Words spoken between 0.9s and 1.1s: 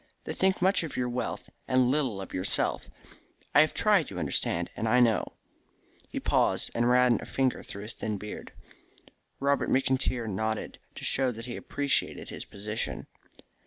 your